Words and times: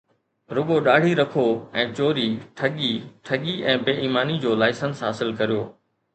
رڳو 0.55 0.77
ڏاڙهي 0.85 1.11
رکو 1.19 1.43
۽ 1.81 1.83
چوري، 1.99 2.25
ٺڳي، 2.61 2.89
ٺڳي 3.27 3.55
۽ 3.75 3.77
بي 3.85 3.93
ايماني 4.07 4.41
جو 4.47 4.57
لائسنس 4.65 4.95
حاصل 5.09 5.37
ڪريو 5.43 5.63